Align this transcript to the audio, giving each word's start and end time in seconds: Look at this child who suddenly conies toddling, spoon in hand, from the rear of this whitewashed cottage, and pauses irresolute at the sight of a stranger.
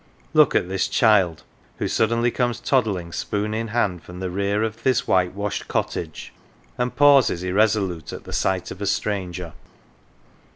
Look 0.33 0.55
at 0.55 0.67
this 0.67 0.87
child 0.87 1.43
who 1.77 1.87
suddenly 1.87 2.31
conies 2.31 2.59
toddling, 2.59 3.11
spoon 3.11 3.53
in 3.53 3.67
hand, 3.67 4.01
from 4.01 4.19
the 4.19 4.31
rear 4.31 4.63
of 4.63 4.81
this 4.81 5.05
whitewashed 5.07 5.67
cottage, 5.67 6.33
and 6.75 6.95
pauses 6.95 7.43
irresolute 7.43 8.11
at 8.11 8.23
the 8.23 8.33
sight 8.33 8.71
of 8.71 8.81
a 8.81 8.87
stranger. 8.87 9.53